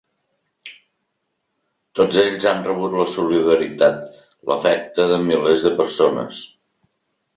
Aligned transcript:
Tots 1.99 2.17
ells 2.23 2.47
han 2.51 2.63
rebut 2.67 2.97
la 3.01 3.05
solidaritat, 3.17 4.01
l’afecte, 4.53 5.07
de 5.13 5.21
milers 5.31 5.67
de 5.69 5.75
persones. 5.83 6.41